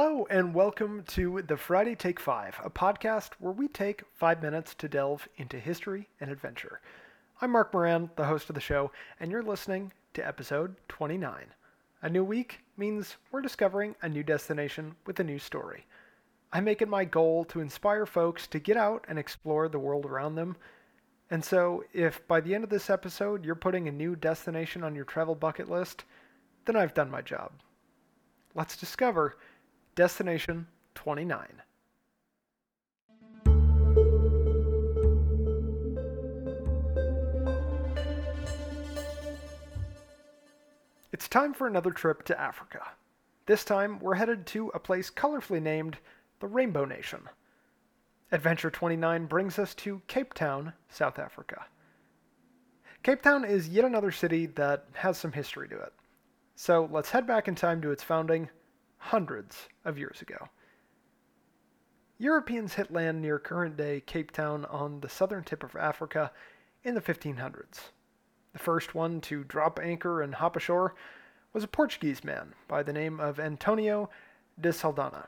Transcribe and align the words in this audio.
Hello, 0.00 0.28
and 0.30 0.54
welcome 0.54 1.02
to 1.08 1.42
the 1.42 1.56
Friday 1.56 1.96
Take 1.96 2.20
5, 2.20 2.60
a 2.62 2.70
podcast 2.70 3.30
where 3.40 3.52
we 3.52 3.66
take 3.66 4.04
five 4.14 4.40
minutes 4.40 4.72
to 4.76 4.88
delve 4.88 5.28
into 5.38 5.58
history 5.58 6.08
and 6.20 6.30
adventure. 6.30 6.80
I'm 7.40 7.50
Mark 7.50 7.74
Moran, 7.74 8.08
the 8.14 8.26
host 8.26 8.48
of 8.48 8.54
the 8.54 8.60
show, 8.60 8.92
and 9.18 9.28
you're 9.28 9.42
listening 9.42 9.92
to 10.14 10.24
episode 10.24 10.76
29. 10.86 11.46
A 12.00 12.08
new 12.08 12.22
week 12.22 12.60
means 12.76 13.16
we're 13.32 13.40
discovering 13.40 13.96
a 14.00 14.08
new 14.08 14.22
destination 14.22 14.94
with 15.04 15.18
a 15.18 15.24
new 15.24 15.40
story. 15.40 15.84
I 16.52 16.60
make 16.60 16.80
it 16.80 16.88
my 16.88 17.04
goal 17.04 17.44
to 17.46 17.58
inspire 17.58 18.06
folks 18.06 18.46
to 18.46 18.60
get 18.60 18.76
out 18.76 19.04
and 19.08 19.18
explore 19.18 19.68
the 19.68 19.80
world 19.80 20.06
around 20.06 20.36
them. 20.36 20.56
And 21.28 21.44
so, 21.44 21.82
if 21.92 22.24
by 22.28 22.40
the 22.40 22.54
end 22.54 22.62
of 22.62 22.70
this 22.70 22.88
episode 22.88 23.44
you're 23.44 23.56
putting 23.56 23.88
a 23.88 23.92
new 23.92 24.14
destination 24.14 24.84
on 24.84 24.94
your 24.94 25.06
travel 25.06 25.34
bucket 25.34 25.68
list, 25.68 26.04
then 26.66 26.76
I've 26.76 26.94
done 26.94 27.10
my 27.10 27.20
job. 27.20 27.50
Let's 28.54 28.76
discover 28.76 29.36
Destination 29.98 30.68
29. 30.94 31.44
It's 41.12 41.26
time 41.26 41.52
for 41.52 41.66
another 41.66 41.90
trip 41.90 42.24
to 42.26 42.40
Africa. 42.40 42.80
This 43.46 43.64
time, 43.64 43.98
we're 43.98 44.14
headed 44.14 44.46
to 44.46 44.68
a 44.68 44.78
place 44.78 45.10
colorfully 45.10 45.60
named 45.60 45.98
the 46.38 46.46
Rainbow 46.46 46.84
Nation. 46.84 47.28
Adventure 48.30 48.70
29 48.70 49.26
brings 49.26 49.58
us 49.58 49.74
to 49.74 50.00
Cape 50.06 50.32
Town, 50.32 50.72
South 50.88 51.18
Africa. 51.18 51.66
Cape 53.02 53.22
Town 53.22 53.44
is 53.44 53.68
yet 53.68 53.84
another 53.84 54.12
city 54.12 54.46
that 54.46 54.86
has 54.92 55.18
some 55.18 55.32
history 55.32 55.68
to 55.68 55.76
it. 55.76 55.92
So 56.54 56.88
let's 56.92 57.10
head 57.10 57.26
back 57.26 57.48
in 57.48 57.56
time 57.56 57.82
to 57.82 57.90
its 57.90 58.04
founding 58.04 58.48
hundreds 58.98 59.68
of 59.84 59.98
years 59.98 60.20
ago. 60.20 60.48
Europeans 62.18 62.74
hit 62.74 62.92
land 62.92 63.22
near 63.22 63.38
current 63.38 63.76
day 63.76 64.00
Cape 64.00 64.32
Town 64.32 64.64
on 64.66 65.00
the 65.00 65.08
southern 65.08 65.44
tip 65.44 65.62
of 65.62 65.76
Africa 65.76 66.32
in 66.82 66.94
the 66.94 67.00
1500s. 67.00 67.90
The 68.52 68.58
first 68.58 68.94
one 68.94 69.20
to 69.22 69.44
drop 69.44 69.78
anchor 69.80 70.20
and 70.20 70.34
hop 70.34 70.56
ashore 70.56 70.94
was 71.52 71.62
a 71.62 71.68
Portuguese 71.68 72.24
man 72.24 72.54
by 72.66 72.82
the 72.82 72.92
name 72.92 73.20
of 73.20 73.38
Antonio 73.38 74.10
de 74.60 74.70
Saldanha. 74.70 75.26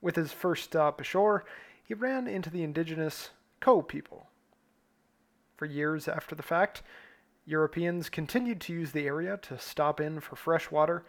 With 0.00 0.16
his 0.16 0.32
first 0.32 0.64
stop 0.64 1.00
ashore, 1.00 1.44
he 1.84 1.92
ran 1.92 2.26
into 2.26 2.48
the 2.48 2.62
indigenous 2.62 3.30
Khoi 3.60 3.82
people. 3.82 4.28
For 5.56 5.66
years 5.66 6.08
after 6.08 6.34
the 6.34 6.42
fact, 6.42 6.82
Europeans 7.44 8.08
continued 8.08 8.60
to 8.62 8.72
use 8.72 8.92
the 8.92 9.06
area 9.06 9.36
to 9.42 9.58
stop 9.58 10.00
in 10.00 10.20
for 10.20 10.36
fresh 10.36 10.70
water 10.70 11.04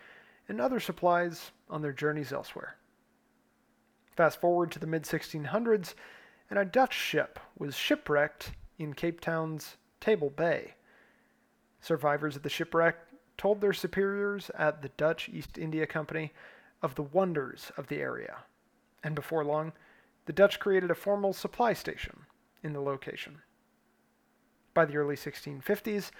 and 0.47 0.59
other 0.59 0.79
supplies 0.79 1.51
on 1.69 1.81
their 1.81 1.93
journeys 1.93 2.33
elsewhere. 2.33 2.75
Fast 4.15 4.41
forward 4.41 4.71
to 4.71 4.79
the 4.79 4.87
mid 4.87 5.03
1600s, 5.03 5.93
and 6.49 6.59
a 6.59 6.65
Dutch 6.65 6.93
ship 6.93 7.39
was 7.57 7.75
shipwrecked 7.75 8.51
in 8.77 8.93
Cape 8.93 9.21
Town's 9.21 9.77
Table 9.99 10.29
Bay. 10.29 10.75
Survivors 11.79 12.35
of 12.35 12.43
the 12.43 12.49
shipwreck 12.49 12.97
told 13.37 13.61
their 13.61 13.73
superiors 13.73 14.51
at 14.57 14.81
the 14.81 14.89
Dutch 14.89 15.29
East 15.29 15.57
India 15.57 15.87
Company 15.87 16.33
of 16.81 16.95
the 16.95 17.03
wonders 17.03 17.71
of 17.77 17.87
the 17.87 17.97
area, 17.97 18.37
and 19.03 19.15
before 19.15 19.43
long, 19.43 19.71
the 20.25 20.33
Dutch 20.33 20.59
created 20.59 20.91
a 20.91 20.95
formal 20.95 21.33
supply 21.33 21.73
station 21.73 22.25
in 22.63 22.73
the 22.73 22.81
location. 22.81 23.41
By 24.73 24.85
the 24.85 24.97
early 24.97 25.15
1650s, 25.15 26.11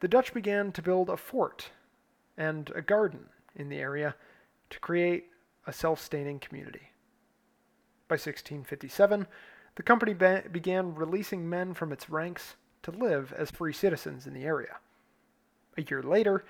the 0.00 0.08
Dutch 0.08 0.32
began 0.32 0.72
to 0.72 0.82
build 0.82 1.10
a 1.10 1.16
fort 1.16 1.70
and 2.36 2.70
a 2.74 2.82
garden 2.82 3.28
in 3.54 3.68
the 3.68 3.78
area 3.78 4.14
to 4.70 4.80
create 4.80 5.26
a 5.66 5.72
self 5.72 6.00
sustaining 6.00 6.38
community. 6.38 6.90
By 8.08 8.14
1657, 8.14 9.26
the 9.74 9.82
company 9.82 10.12
be- 10.12 10.48
began 10.50 10.94
releasing 10.94 11.48
men 11.48 11.74
from 11.74 11.92
its 11.92 12.10
ranks 12.10 12.56
to 12.82 12.90
live 12.90 13.32
as 13.32 13.50
free 13.50 13.72
citizens 13.72 14.26
in 14.26 14.34
the 14.34 14.44
area. 14.44 14.78
A 15.76 15.82
year 15.82 16.02
later, 16.02 16.44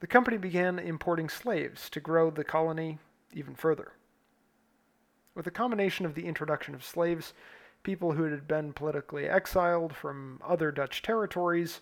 the 0.00 0.06
company 0.06 0.36
began 0.36 0.78
importing 0.78 1.28
slaves 1.28 1.88
to 1.90 2.00
grow 2.00 2.30
the 2.30 2.44
colony 2.44 2.98
even 3.32 3.54
further. 3.54 3.92
With 5.34 5.46
a 5.46 5.50
combination 5.50 6.04
of 6.04 6.14
the 6.14 6.26
introduction 6.26 6.74
of 6.74 6.84
slaves 6.84 7.32
people 7.82 8.12
who 8.12 8.24
had 8.24 8.48
been 8.48 8.72
politically 8.72 9.28
exiled 9.28 9.94
from 9.94 10.40
other 10.44 10.72
Dutch 10.72 11.02
territories, 11.02 11.80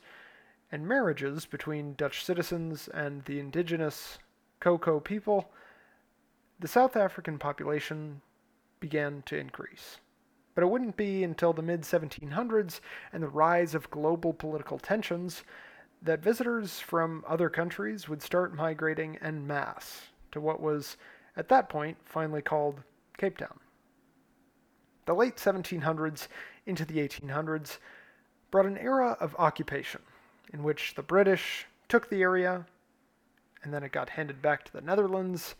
and 0.71 0.87
marriages 0.87 1.47
between 1.47 1.95
Dutch 1.95 2.23
citizens 2.23 2.89
and 2.89 3.25
the 3.25 3.41
indigenous 3.41 4.19
Khoikhoi 4.65 5.05
people, 5.05 5.51
the 6.59 6.69
South 6.69 6.97
African 6.97 7.39
population 7.39 8.23
began 8.81 9.23
to 9.27 9.37
increase. 9.37 9.99
But 10.55 10.65
it 10.65 10.71
wouldn't 10.71 10.97
be 10.97 11.23
until 11.23 11.53
the 11.53 11.63
mid 11.63 11.83
1700s 11.83 12.81
and 13.13 13.23
the 13.23 13.29
rise 13.29 13.75
of 13.75 13.91
global 13.91 14.33
political 14.33 14.79
tensions 14.79 15.45
that 16.01 16.23
visitors 16.23 16.81
from 16.81 17.25
other 17.27 17.51
countries 17.51 18.09
would 18.09 18.23
start 18.23 18.55
migrating 18.55 19.19
en 19.19 19.47
masse 19.47 20.03
to 20.33 20.41
what 20.41 20.61
was, 20.61 20.97
at 21.37 21.49
that 21.49 21.69
point, 21.69 21.99
finally 22.05 22.43
called 22.43 22.83
Cape 23.19 23.37
Town. 23.37 23.59
The 25.07 25.15
late 25.15 25.37
1700s 25.37 26.29
into 26.65 26.87
the 26.87 27.07
1800s 27.07 27.79
brought 28.51 28.67
an 28.67 28.79
era 28.79 29.17
of 29.21 29.37
occupation 29.39 30.01
in 30.53 30.63
which 30.63 30.95
the 30.95 31.03
British 31.03 31.67
took 31.89 32.09
the 32.09 32.23
area, 32.23 32.65
and 33.65 33.73
then 33.73 33.83
it 33.83 33.93
got 33.93 34.11
handed 34.11 34.41
back 34.41 34.65
to 34.65 34.73
the 34.73 34.81
Netherlands, 34.81 35.57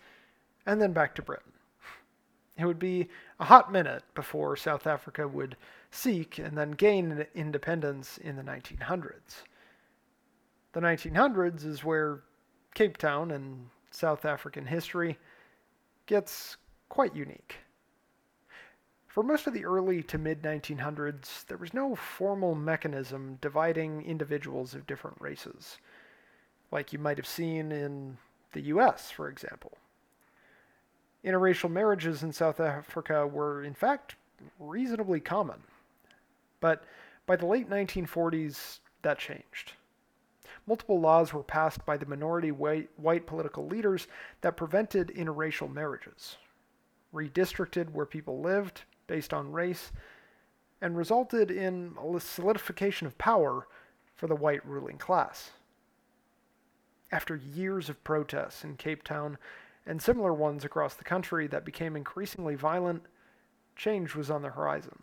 and 0.67 0.81
then 0.81 0.93
back 0.93 1.15
to 1.15 1.23
Britain. 1.23 1.53
It 2.57 2.67
would 2.67 2.79
be 2.79 3.09
a 3.41 3.45
hot 3.45 3.73
minute 3.73 4.05
before 4.15 4.55
South 4.57 4.87
Africa 4.87 5.27
would 5.27 5.57
seek 5.91 6.39
and 6.39 6.57
then 6.57 6.71
gain 6.73 7.27
independence 7.35 8.19
in 8.19 8.37
the 8.37 8.43
1900s. 8.43 9.43
The 10.73 10.81
1900s 10.81 11.65
is 11.65 11.83
where 11.83 12.23
Cape 12.75 12.97
Town 12.97 13.31
and 13.31 13.71
South 13.91 14.25
African 14.25 14.67
history 14.67 15.19
gets 16.07 16.57
quite 16.89 17.15
unique. 17.15 17.57
For 19.09 19.23
most 19.23 19.47
of 19.47 19.55
the 19.55 19.65
early 19.65 20.03
to 20.03 20.19
mid 20.19 20.43
1900s, 20.43 21.47
there 21.47 21.57
was 21.57 21.73
no 21.73 21.95
formal 21.95 22.57
mechanism 22.57 23.39
dividing 23.41 24.03
individuals 24.03 24.75
of 24.75 24.89
different 24.89 25.21
races, 25.21 25.79
like 26.75 26.93
you 26.93 26.99
might 26.99 27.17
have 27.17 27.27
seen 27.27 27.71
in 27.71 28.19
the 28.53 28.63
US, 28.63 29.11
for 29.11 29.29
example. 29.29 29.79
Interracial 31.25 31.71
marriages 31.71 32.23
in 32.23 32.33
South 32.33 32.61
Africa 32.61 33.27
were, 33.27 33.63
in 33.63 33.73
fact, 33.73 34.17
reasonably 34.59 35.21
common. 35.21 35.63
But 36.61 36.85
by 37.27 37.37
the 37.37 37.47
late 37.47 37.71
1940s, 37.71 38.81
that 39.03 39.19
changed. 39.19 39.73
Multiple 40.67 41.01
laws 41.01 41.33
were 41.33 41.43
passed 41.43 41.87
by 41.87 41.97
the 41.97 42.07
minority 42.07 42.51
white, 42.51 42.91
white 42.97 43.27
political 43.27 43.67
leaders 43.67 44.09
that 44.41 44.57
prevented 44.57 45.09
interracial 45.09 45.73
marriages, 45.73 46.37
redistricted 47.15 47.91
where 47.93 48.07
people 48.07 48.41
lived, 48.41 48.83
based 49.07 49.33
on 49.33 49.53
race 49.53 49.93
and 50.81 50.97
resulted 50.97 51.51
in 51.51 51.95
a 52.03 52.21
solidification 52.21 53.07
of 53.07 53.17
power 53.17 53.69
for 54.17 54.27
the 54.27 54.35
white 54.35 54.67
ruling 54.67 54.99
class. 54.99 55.51
After 57.15 57.37
years 57.37 57.89
of 57.89 58.03
protests 58.03 58.65
in 58.65 58.77
Cape 58.77 59.05
Town 59.05 59.39
and 59.87 60.03
similar 60.03 60.35
ones 60.35 60.65
across 60.65 60.95
the 60.95 61.05
country 61.05 61.47
that 61.47 61.65
became 61.65 61.95
increasingly 61.95 62.57
violent, 62.57 63.05
change 63.77 64.17
was 64.17 64.33
on 64.33 64.43
the 64.43 64.51
horizon. 64.51 65.01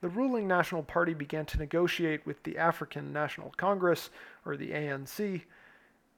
The 0.00 0.08
ruling 0.08 0.48
National 0.48 0.82
Party 0.82 1.12
began 1.12 1.44
to 1.44 1.58
negotiate 1.58 2.24
with 2.24 2.42
the 2.42 2.56
African 2.56 3.12
National 3.12 3.50
Congress, 3.58 4.08
or 4.46 4.56
the 4.56 4.70
ANC, 4.70 5.42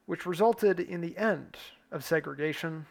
which 0.06 0.24
resulted 0.24 0.78
in 0.78 1.00
the 1.00 1.18
end 1.18 1.56
of 1.90 2.04
segregation, 2.04 2.86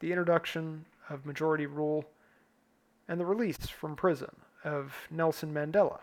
the 0.00 0.10
introduction 0.12 0.84
of 1.08 1.24
majority 1.24 1.64
rule, 1.64 2.04
and 3.08 3.18
the 3.18 3.24
release 3.24 3.68
from 3.68 3.96
prison 3.96 4.36
of 4.64 4.94
Nelson 5.10 5.54
Mandela, 5.54 6.00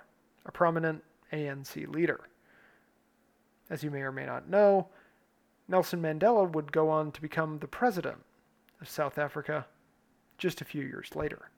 a 0.47 0.51
prominent 0.51 1.03
ANC 1.31 1.87
leader. 1.87 2.21
As 3.69 3.83
you 3.83 3.91
may 3.91 4.01
or 4.01 4.11
may 4.11 4.25
not 4.25 4.49
know, 4.49 4.87
Nelson 5.67 6.01
Mandela 6.01 6.51
would 6.51 6.71
go 6.71 6.89
on 6.89 7.11
to 7.11 7.21
become 7.21 7.59
the 7.59 7.67
president 7.67 8.17
of 8.81 8.89
South 8.89 9.17
Africa 9.17 9.65
just 10.37 10.61
a 10.61 10.65
few 10.65 10.83
years 10.83 11.15
later. 11.15 11.49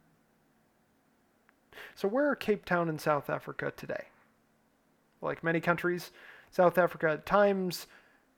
So, 1.96 2.08
where 2.08 2.30
are 2.30 2.36
Cape 2.36 2.66
Town 2.66 2.88
and 2.88 3.02
South 3.02 3.30
Africa 3.30 3.74
today? 3.76 4.06
Like 5.22 5.44
many 5.44 5.60
countries, 5.60 6.12
South 6.52 6.78
Africa 6.78 7.10
at 7.10 7.26
times 7.26 7.88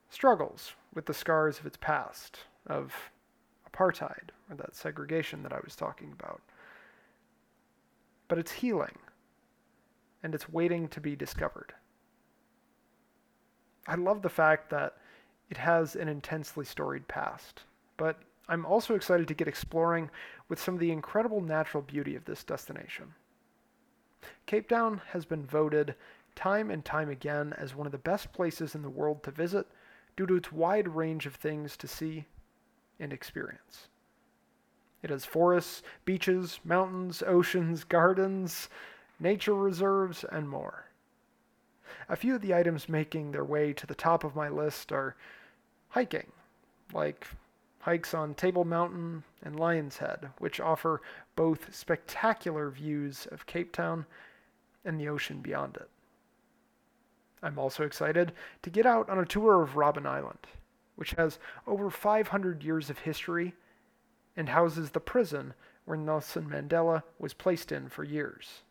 struggles 0.10 0.74
with 0.94 1.06
the 1.06 1.14
scars 1.14 1.60
of 1.60 1.66
its 1.66 1.78
past, 1.78 2.40
of 2.66 2.94
apartheid, 3.70 4.30
or 4.50 4.56
that 4.56 4.76
segregation 4.76 5.44
that 5.44 5.54
I 5.54 5.60
was 5.64 5.76
talking 5.76 6.12
about 6.12 6.42
but 8.28 8.38
it's 8.38 8.52
healing, 8.52 8.98
and 10.22 10.36
it's 10.36 10.50
waiting 10.50 10.88
to 10.90 11.02
be 11.02 11.16
discovered. 11.16 11.74
I 13.88 13.96
love 13.96 14.22
the 14.22 14.30
fact 14.30 14.70
that 14.70 14.98
it 15.50 15.58
has 15.58 15.96
an 15.96 16.10
intensely 16.10 16.66
storied 16.66 17.08
past, 17.08 17.64
but 17.96 18.18
I'm 18.50 18.66
also 18.66 18.96
excited 18.96 19.28
to 19.28 19.34
get 19.34 19.48
exploring 19.48 20.10
with 20.50 20.60
some 20.62 20.74
of 20.74 20.80
the 20.80 20.92
incredible 20.92 21.42
natural 21.42 21.82
beauty 21.82 22.16
of 22.16 22.26
this 22.26 22.44
destination. 22.44 23.14
Cape 24.46 24.68
Town 24.68 25.02
has 25.12 25.26
been 25.26 25.46
voted 25.46 25.96
time 26.36 26.70
and 26.70 26.84
time 26.84 27.10
again 27.10 27.54
as 27.58 27.76
one 27.76 27.86
of 27.86 27.92
the 27.92 27.98
best 27.98 28.32
places 28.34 28.76
in 28.76 28.82
the 28.82 28.90
world 28.90 29.24
to 29.24 29.32
visit 29.32 29.68
due 30.16 30.26
to 30.26 30.36
its 30.36 30.52
wide 30.52 30.88
range 30.88 31.26
of 31.26 31.36
things 31.36 31.78
to 31.78 31.88
see 31.88 32.26
and 33.00 33.14
experience. 33.14 33.88
It 35.04 35.10
has 35.10 35.26
forests, 35.26 35.84
beaches, 36.06 36.60
mountains, 36.64 37.24
oceans, 37.26 37.84
gardens, 37.84 38.70
nature 39.20 39.54
reserves, 39.54 40.26
and 40.32 40.50
more. 40.50 40.87
A 42.10 42.16
few 42.16 42.36
of 42.36 42.42
the 42.42 42.54
items 42.54 42.90
making 42.90 43.32
their 43.32 43.46
way 43.46 43.74
to 43.74 43.88
the 43.88 43.96
top 43.96 44.24
of 44.24 44.36
my 44.36 44.50
list 44.50 44.92
are 44.92 45.16
hiking, 45.90 46.32
like 46.94 47.28
hikes 47.80 48.14
on 48.14 48.34
Table 48.34 48.66
Mountain 48.66 49.24
and 49.44 49.60
Lion's 49.60 49.98
Head, 49.98 50.30
which 50.40 50.60
offer 50.60 51.02
both 51.36 51.74
spectacular 51.74 52.70
views 52.70 53.28
of 53.32 53.46
Cape 53.46 53.72
Town 53.72 54.06
and 54.84 55.00
the 55.00 55.10
ocean 55.10 55.42
beyond 55.42 55.78
it. 55.78 55.90
I'm 57.42 57.60
also 57.60 57.84
excited 57.84 58.34
to 58.64 58.70
get 58.70 58.86
out 58.86 59.10
on 59.10 59.20
a 59.20 59.26
tour 59.26 59.62
of 59.62 59.76
Robben 59.76 60.06
Island, 60.06 60.48
which 60.96 61.12
has 61.12 61.40
over 61.66 61.90
500 61.90 62.64
years 62.64 62.90
of 62.90 63.00
history 63.00 63.54
and 64.36 64.50
houses 64.50 64.92
the 64.92 65.00
prison 65.00 65.54
where 65.86 65.98
Nelson 65.98 66.50
Mandela 66.50 67.04
was 67.20 67.34
placed 67.34 67.72
in 67.72 67.88
for 67.88 68.04
years. 68.04 68.64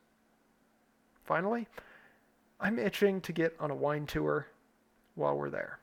Finally, 1.25 1.67
I'm 2.61 2.79
itching 2.79 3.21
to 3.23 3.33
get 3.33 3.55
on 3.61 3.71
a 3.71 3.75
wine 3.75 4.07
tour 4.07 4.47
while 5.15 5.37
we're 5.37 5.51
there. 5.51 5.79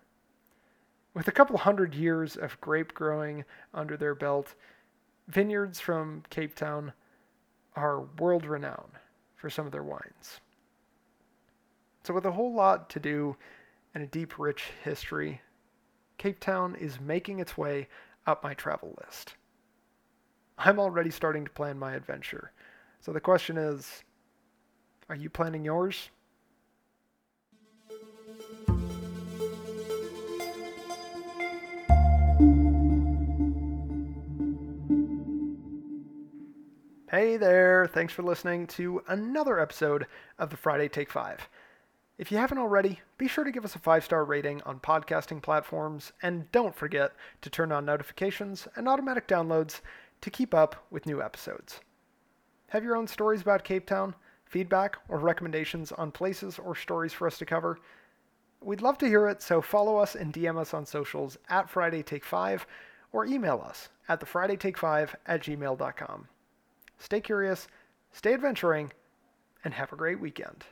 With 1.14 1.28
a 1.28 1.32
couple 1.32 1.58
hundred 1.58 1.94
years 1.94 2.36
of 2.36 2.60
grape 2.60 2.94
growing 2.94 3.46
under 3.74 3.96
their 3.98 4.16
belt, 4.16 4.56
vineyards 5.28 5.80
from 5.80 6.24
Cape 6.30 6.56
Town 6.56 6.94
are 7.76 8.02
world 8.20 8.46
renowned 8.46 8.94
for 9.36 9.50
some 9.50 9.66
of 9.66 9.72
their 9.72 9.84
wines. 9.84 10.40
So, 12.04 12.14
with 12.14 12.26
a 12.26 12.32
whole 12.32 12.54
lot 12.54 12.90
to 12.92 13.00
do 13.00 13.38
and 13.94 14.04
a 14.04 14.08
deep, 14.08 14.40
rich 14.40 14.72
history, 14.84 15.42
Cape 16.18 16.40
Town 16.40 16.76
is 16.76 17.00
making 17.00 17.40
its 17.40 17.58
way 17.58 17.88
up 18.26 18.44
my 18.44 18.54
travel 18.54 18.96
list. 19.04 19.36
I'm 20.58 20.80
already 20.80 21.10
starting 21.10 21.44
to 21.46 21.52
plan 21.52 21.78
my 21.78 21.94
adventure. 21.94 22.52
So 23.02 23.12
the 23.12 23.20
question 23.20 23.58
is 23.58 24.04
are 25.10 25.16
you 25.16 25.30
planning 25.30 25.66
yours? 25.66 26.10
Hey 37.14 37.38
there, 37.38 37.86
thanks 37.86 38.12
for 38.12 38.24
listening 38.24 38.66
to 38.66 39.04
another 39.08 39.60
episode 39.60 40.08
of 40.40 40.50
the 40.50 40.58
Friday 40.58 40.90
Take 40.90 41.12
5. 41.12 41.48
If 42.18 42.32
you 42.32 42.40
haven't 42.40 42.58
already, 42.58 43.02
be 43.20 43.28
sure 43.28 43.44
to 43.44 43.52
give 43.52 43.64
us 43.64 43.76
a 43.76 43.80
five 43.80 44.04
star 44.04 44.26
rating 44.26 44.64
on 44.64 44.80
podcasting 44.80 45.40
platforms, 45.40 46.12
and 46.24 46.52
don't 46.52 46.76
forget 46.76 47.12
to 47.42 47.52
turn 47.52 47.72
on 47.72 47.86
notifications 47.86 48.68
and 48.76 48.88
automatic 48.88 49.28
downloads 49.28 49.82
to 50.22 50.32
keep 50.32 50.56
up 50.56 50.88
with 50.90 51.06
new 51.06 51.22
episodes. 51.22 51.82
Have 52.70 52.84
your 52.84 52.96
own 52.96 53.06
stories 53.06 53.44
about 53.44 53.64
Cape 53.64 53.86
Town, 53.86 54.16
feedback, 54.46 54.98
or 55.08 55.20
recommendations 55.20 55.92
on 55.92 56.10
places 56.12 56.58
or 56.58 56.74
stories 56.74 57.14
for 57.14 57.28
us 57.28 57.38
to 57.38 57.46
cover? 57.46 57.78
We'd 58.60 58.82
love 58.82 58.98
to 58.98 59.08
hear 59.08 59.28
it, 59.28 59.44
so 59.44 59.62
follow 59.62 59.98
us 59.98 60.16
and 60.16 60.34
DM 60.34 60.58
us 60.58 60.74
on 60.74 60.88
socials 60.88 61.38
at 61.48 61.70
Friday 61.70 62.02
Take 62.02 62.26
5 62.26 62.66
or 63.12 63.28
email 63.28 63.64
us 63.64 63.90
at 64.10 64.20
thefridaytake5 64.20 65.14
at 65.28 65.44
gmail.com. 65.44 66.28
Stay 67.04 67.20
curious, 67.20 67.68
stay 68.14 68.34
adventuring, 68.34 68.94
and 69.66 69.74
have 69.74 69.92
a 69.92 69.98
great 69.98 70.22
weekend. 70.22 70.64